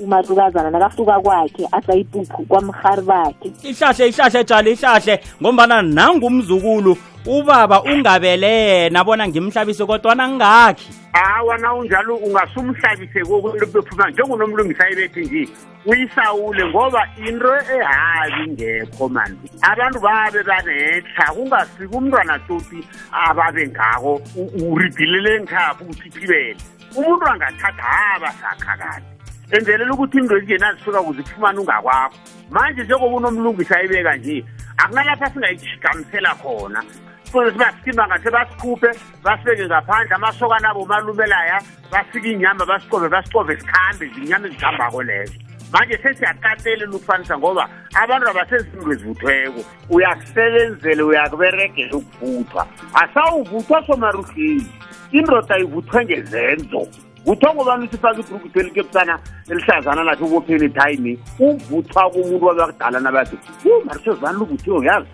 [0.00, 9.04] umarukazana nakafuka kwakhe asayipuphu kwamhari bakhe ihlahle ihlahle tshali ihlahle ngombana nangumzukulu ubaba ungabele yena
[9.04, 15.42] bona ngimhlabise kodwana ngakhi hawa na unjalo ungasumhlabise kokuphuma njengonomlungisa ibethi nje
[15.86, 22.80] uyisawule ngoba into ehabi ngekho mani abantu babe banetha kungasika umntwana toti
[23.12, 24.20] ababe ngako
[24.70, 26.56] uribhilele ngithapho uthiphibele
[26.96, 29.09] umuntu angathatha aba sakhakati
[29.52, 32.16] enzelela ukuthi into ezinjenazisuka kuzifumane ungakwakho
[32.50, 34.44] manje njengoba unomlungisi ayibeka nje
[34.76, 36.82] akunalapha singayijikamisela khona
[37.24, 38.90] kufanele sibasikima ngase basikhuphe
[39.24, 45.34] basibeke ngaphandle amasokana abo malumelaya basike iy'nyama basicove basicove sikhambe zinyama ezihambako lezo
[45.72, 47.64] manje sesiyakatelela ukufanisa ngoba
[48.02, 49.60] abantu abasezinto ezivuthweko
[49.90, 52.62] uyakusebenzele uyakuberegela ukuvuthwa
[53.02, 54.72] asawuvuthwa somaruhleni
[55.12, 56.82] indoda ivuthwe ngezenzo
[57.24, 63.36] kuthiwa ngobani usifake ibhrugu pheli kebusana elihlazana lakhe ubopheni dayini uvuthwa komuntu wabakudala nabathi
[63.82, 65.08] umarisezane lubuthiwe yazi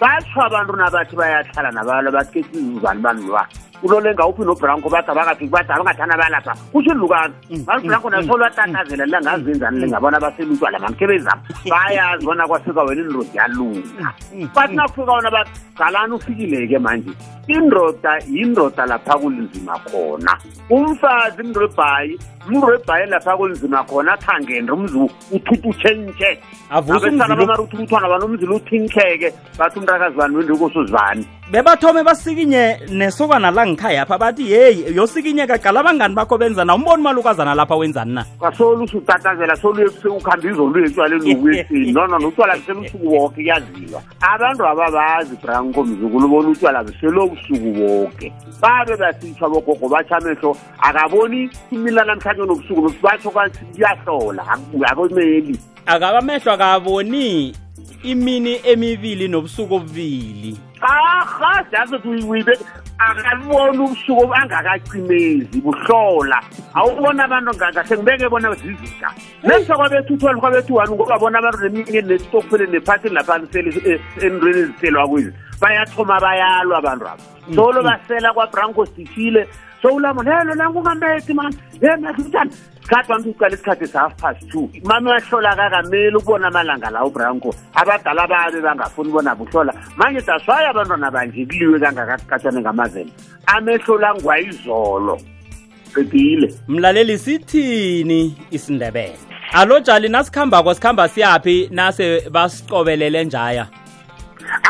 [0.00, 3.46] batshwa abantu nabathi bayahlala nabalo bathiketizani banuba
[3.82, 11.42] ulole ngawuphi nobranko bagabangathana balapha kutsho lukani banubranko nasolwatatazela langazenzani lingabona baselutwa la manikhe bezama
[11.70, 14.14] bayazi bona kwafika wena indoda yalunga
[14.54, 17.10] bathi nakufika wona bagalani ufikileke manje
[17.46, 20.38] indoda yindoda lapha kulinzima khona
[20.70, 22.18] umfazi mrebhayi
[22.48, 26.38] mrebhayi lapha kulinzima khona athangendra umzi uthuthutshentshe
[26.70, 34.96] aesalabamari uthukuthwana banomzila uthintleke bathi umrakazi bani wendikusuzani bebathome basikinye nesokana la ngikhayapha bathi yeyi
[34.96, 40.84] yosikinyeka qala abangani bakho benza na umboni umalukazana lapha wenzani na kwasolu usutatazela soluyeuseukhambe izolu
[40.84, 48.96] etshwaleni uwesini nono notshwala beselusuku woke kuyaziwa abantu ababazi brankomzukulu bona utshwala beselobusuku woke babe
[48.96, 54.42] basitshwa bogogo bashamehlo akaboni imilana mhlanje nobusuku nosibatsho kuyahlola
[54.92, 57.54] akumeli akabamehlo akaboni
[58.02, 62.64] imini emibili nobusuku obuvili aha jazi ukuthi uyibeke
[62.98, 66.40] akaboni ubusuku angakacimezi buhlola
[66.74, 69.08] awubona abantu ngakahle ngibeke bona zizika
[69.42, 75.32] nesa kwabethu twelve kwabethu one ngobabona abantu neminye nesitokfele nephathi laphanisele endweni eh, eziselwa kwizi
[75.60, 77.88] bayathoma bayalwa abantu abo mm, solo mm.
[77.88, 79.48] basela kwabranco sifile
[79.82, 82.52] sowulamona elo nangungambethi mani ye masuthani
[82.88, 88.24] isikhathi wami sicala isikhathi se-half past two mame uyahlola kakameli ukubona amalanga la ubranco abadala
[88.32, 93.10] babe bangafuni ubona buhlola manje daswaye abantwana banje kuliwe kangakakukatshane ngamazela
[93.46, 95.16] amehlo langwayizolo
[95.94, 99.18] qedile mlaleli sithini isindebele
[99.52, 103.66] alo jali nasikhambako sikhamba siyaphi nase basicobelele njaya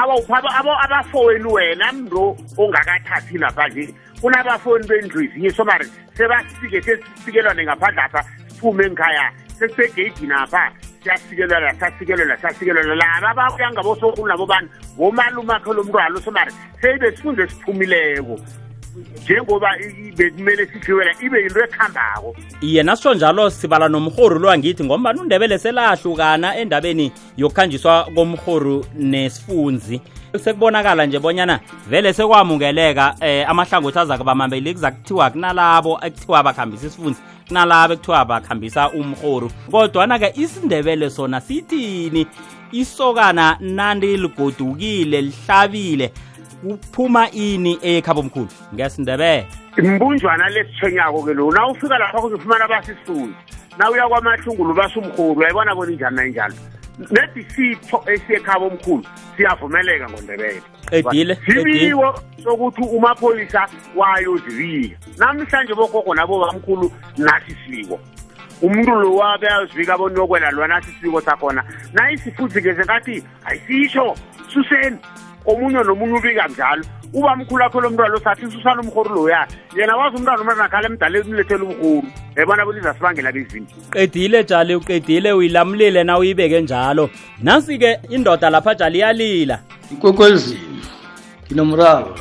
[0.03, 0.49] awa uphaba
[0.85, 5.83] abafowenu wena mntu ongakathathi lapha nje kunabafoni bendlwiziniso mar
[6.15, 15.51] sebasike sesifikelwane ngaphandlapha siphume ngikhaya sesegeidini apha siyasikelela sasikelela sasikelela laba bauyangabosokulu nabo bani ngomalum
[15.51, 16.53] akhe lo mntu alo somari
[16.83, 18.41] seibe sifunze siphumileko
[19.23, 19.71] njengoba
[20.17, 26.57] bekumele sidliwela ibe yinto ekuhambako iye naso njalo sibala nomhoru lo angithi ngombani undebele selahlukana
[26.57, 30.01] endabeni yokukhanjiswa komhoru nesifunzi
[30.37, 37.21] sekubonakala nje bonyana vele sekwamukeleka eh amahlangothi aza kubamambeli kuza kuthiwa kunalabo ekuthiwa bakhambisa isifunzi
[37.49, 42.27] kunalabo ekuthiwa bakhambisa umrhoru kodwana-ke isindebele sona sithini
[42.73, 46.13] isokana nandi ligodukile lihlabile
[46.61, 49.47] kuphuma ini ekhabo omkhulu ngesindebele
[49.81, 53.35] imbunjwana lesitshwenyako-ke lo na ufika lapha kuzofumana basisifunzi
[53.79, 56.55] na uya kwamahlungulu basumrhoru uyayibona bona injani nanjalo
[57.11, 59.05] nethi sipho esiyekhaba omkhulu
[59.37, 62.09] siyavumeleka ngondebele edile sibiko
[62.45, 68.01] sokuthi umapholisa wayozibika namhlanje bogogo nabobamkhulu nathi siko
[68.63, 74.17] umuntu lo wabe ayozibika bonokwela lwana sisiko sakhona nayisi futhi ke zengathi ayisisho
[74.53, 74.99] suseni
[75.49, 79.47] omunye nomunye ubika njalo ubamkhulu akho lo mntwana losathi susana umhoro loya
[79.77, 82.03] yena wazi umntwana umntwana khale mdala emlethela umhoro
[82.37, 87.11] yabona boliza sibangela bezimbi qedile jali uqedile uyilamulile na uyibeke njalo
[87.43, 89.59] nansi-ke indoda lapha jali iyalila
[89.93, 90.85] ikwekwezini
[91.47, 92.15] nginomraro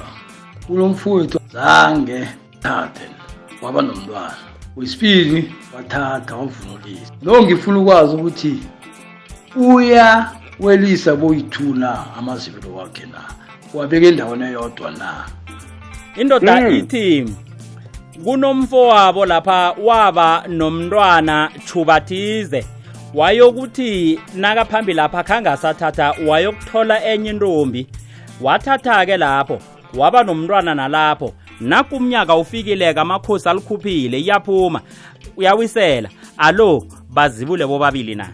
[0.67, 2.27] kulomfowethu zange
[2.59, 3.05] thathe
[3.61, 4.37] waba nomntwana
[4.75, 8.53] wesibili wathatha wavunulisa lo ngifuna ukwazi ukuthi
[9.55, 13.21] uya welisa boyi-two na amazibilo wakhe na
[13.73, 15.25] wabeka endaweni eyodwa na
[16.15, 16.75] indoda mm.
[16.75, 17.25] ithi
[18.23, 22.65] kunomfo wabo lapha waba nomntwana chubathize
[23.13, 27.87] wayokuthi nakaphambi lapha khangasathatha wayokuthola enye intombi
[28.41, 29.59] wathatha-ke lapho
[29.97, 34.81] waba nomntwana nalapho nakumnyaka ufikile-ke amakhosi alikhuphile iyaphuma
[35.37, 38.29] uyawisela alo bazibule bobabili na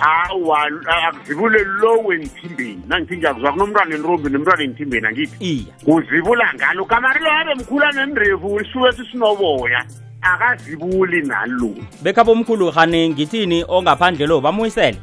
[0.00, 0.70] awa
[1.08, 7.54] akuzibule lowe nithimbeni nangithi njakuzwa kunomntwana entrombi nomntwana enithimbeni angithi kuzibula ngalo kamari lo abe
[7.54, 9.84] mkhula nendrevu isiwethu sinoboya
[10.22, 11.70] akazibuli nalulo
[12.02, 14.98] bekhabo omkhulu hani ngithini ongaphandle lo bamuyisele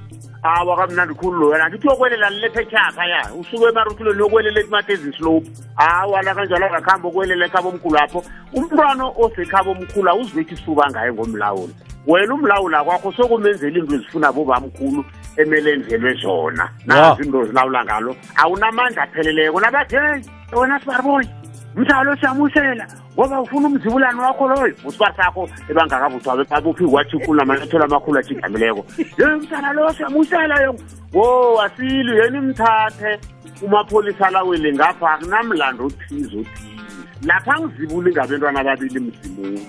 [0.47, 6.21] awa kamnandi khulu lo wena ngithi yokwelela lilephechapha ya usuke emaruthuleni yokwelela ekumatezin slope awa
[6.21, 8.23] nakanjalo angakhambe okwelela ekhabo omkhulu apho
[8.53, 11.73] umntwana osekhabo omkhulu awuzibethi suba ngaye ngomlawulo
[12.07, 15.03] wena umlawula kwakho sokumenzela into ezifuna bobamkhulu
[15.37, 21.27] emele enzelwe zona nazi into ozilawula ngalo awunamandla apheleleko nabathengi wena sibariboyi
[21.75, 28.19] mdlalo siyamusela ngoba ufuna umzibulani wakho loyo usibari sakho ebangakavuthwa babuphi wathi khulu namanyathelo amakhulu
[28.19, 28.85] ajigamileko
[29.19, 30.75] yeyo mntana loyo siyamusela yo
[31.13, 33.19] wo asili yena imthathe
[33.65, 39.61] umapholisa lawele ngapha akunamlando othize othize lapha angizibuli ngabentwana ababili mzimunye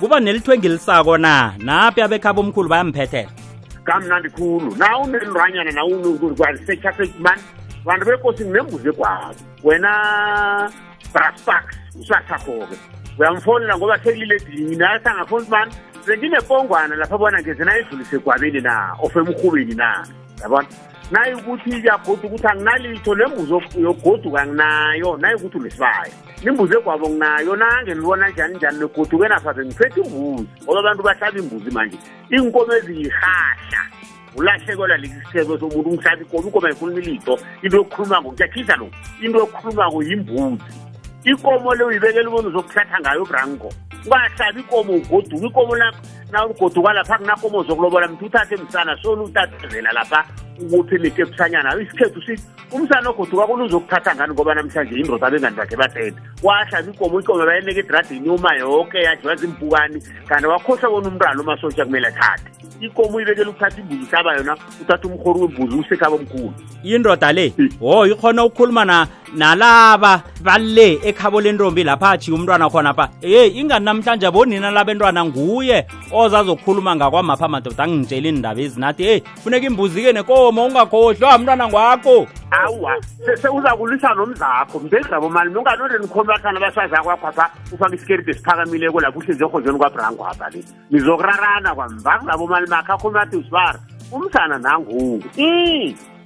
[0.00, 3.30] kuba nelithwe engilisako na napi abekhaba omkhulu bayamphethela
[3.84, 7.38] kamnandi khulu na unelilwanyana nawuwalisetshasetman
[7.84, 9.34] bantu bekosi nembuze kwabo
[9.64, 9.90] wena
[11.14, 11.64] braspax
[12.00, 12.76] usathakho-ke
[13.18, 15.68] uyamfonela ngoba selile edinini ayasangafonsi man
[16.06, 18.72] senginefongwana lapha bona ngezenayidlulise egwabeni na
[19.04, 20.06] ofemhubeni na
[20.42, 20.68] yabona
[21.10, 26.12] nayikuthi iyabhodwa ukuthi anginalitho nembuzo yogoduka nginayo nayikuthi ulisibayo
[26.46, 31.70] imbuzi egwabo nginayo nange nibona njani njani negoduke nasaze ngiphethe imbuzi ngoba abantu bahlabe imbuzi
[31.70, 31.98] manje
[32.30, 33.80] iy'nkomo eziyihahla
[34.38, 38.86] ulahlekelwa lisebe somuntu ungihlabe ikomo ikomo ayifuni ilito into yokukhulumako ngiyakhisa lo
[39.22, 40.72] into yokukhulumako yimbuzi
[41.24, 43.68] ikomo leo uyibekela ubona uzokuhlatha ngayo ubranko
[44.04, 46.02] ungahlabe ikomo ugoduka ikomo lakho
[46.32, 50.24] nawuligoduka lapha kunakomozo kulobola mthi uthathe msana soni utatazela lapha
[50.60, 55.76] ukuthi nike ebusanyana isikhethu sithi umsana ogoduka kona uzokuthatha ngani ngoba namhlanje indoda abengani bakhe
[55.76, 61.84] batete wahlaza ikomo ikomo bayeneka edradini uma yoke yajiwa zimpukani kanti wakhohlwa bona umrala umasosha
[61.84, 62.44] kumele athathe
[62.80, 66.52] ikomo uyibekele ukuthatha imbuzi saba yona uthatha umhori wembuzi usekhaba omkhulu
[66.82, 69.06] indoda le wo ikhona ukukhuluma
[69.36, 75.24] nalaba balle ekhabo lentombi lapha ajike umntwana khona pha ye ingani namhlanje abonina laba entwana
[75.24, 75.86] nguye
[76.16, 82.16] ozazokhuluma ngakwamapha madoda angingitsheli indaba ezinathi heyi funeka imbuzi-ke nekomo ungakhohlwa mntwana ngwakho
[82.60, 82.92] awa
[83.42, 90.60] sewuzakulisa nomzakho mbezabomali mnganondenikhomakhana basazakwakhwapha ufake isikerite siphakamile kolakuhle zehozweni kwabrangwapha le
[90.90, 93.78] nizokurarana kwambazabomali makhakhomati usibara
[94.12, 95.48] umsana nangoku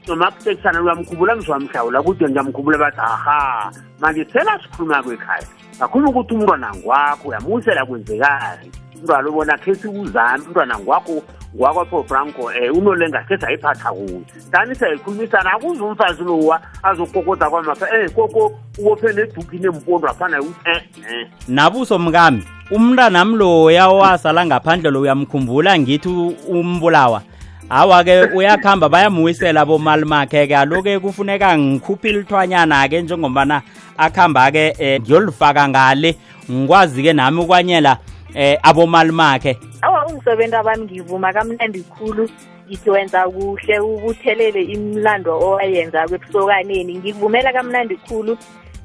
[0.08, 5.46] nomakutekisana lwamkhubula ngizwamhlawula kude ngiyamkhubula bathi aha mangithela sikhuluma kwekhaya
[5.78, 8.70] kakhulu ukuthi umntwana ngwakho uyamuselakwenzekani
[9.00, 11.22] umntwana bona khe siwuzame umntwana ngwakho
[11.56, 14.20] ngwakwapho franco um unolenga khe sayiphatha kuyo
[14.52, 20.70] dani sayikhulumisana akuze umfazi lowa azokokoza kwamapha um koko ubophe nedukini empondo aphana uthi
[21.12, 26.08] e nabuso mkami umntanam loya owasala ngaphandle lo uyamkhumbula ngithi
[26.48, 27.22] umbulawa
[27.70, 33.62] awa ke uyakuhamba bayamuwisela bomali makhe ke aloku kufuneka ngikhuphi lithwanyana-ke njengobana
[33.98, 36.16] akuhamba-ke ngiyolifaka ngale
[36.50, 37.98] ngikwazi-ke nami ukwanyela
[38.34, 42.28] eh abomali makhe awa umsebenzi abami ngivuma kamnandi khulu
[42.68, 48.38] ngithi wenza kuhle ubuthelele imlando owayenza kwebusokaneni ngikuvumela kamnandi khulu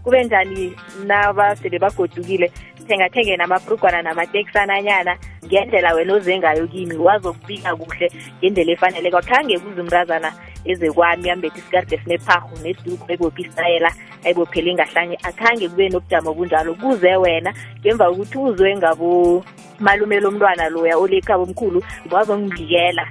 [0.03, 0.73] kube njani
[1.05, 2.47] nabasele bagodukile
[2.85, 8.07] ngithenga thenge namabrugwana namateksananyana ngendlela wena ozengayo kimi wazokubika kuhle
[8.39, 10.29] ngendlela efaneleko khange kuze umrazana
[10.65, 13.89] eze kwami ambethe isikarde sinephahu neduku ayibophi isitayela
[14.23, 21.79] ayibophele ingahlanye akhange kube nobujamo obunjalo kuze wena ngemva kokuthi uzwe ngabomalumelo omntwana loya olekhabomkhulu
[22.13, 23.05] wazongidlikela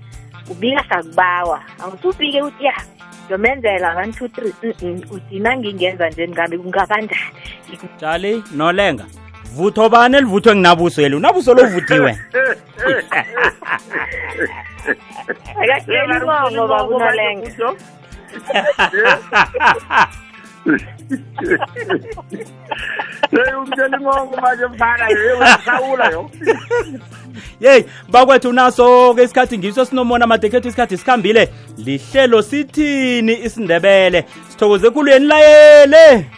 [0.50, 2.76] ubika sakubawa angisubike uthi ya
[3.26, 7.30] ngomenzela one two three mm, mm, uthi nangingenza nje ngabe kungabanjani
[8.00, 9.06] jali nolenga
[9.56, 12.18] vutho bani elivuthwe nginabuso yeli unabuso lovuthiwe
[15.62, 17.50] akatsheli mongo babunolenga
[23.58, 26.30] umtshela imongo manje mfana yeusawula yo
[27.60, 31.48] yeyi bakwethu naso-ke isikhathi ngiso sinomona madekhethu isikhathi sikhambile
[31.78, 36.34] lihlelo sithini isindebele sithokoze ekulweni layele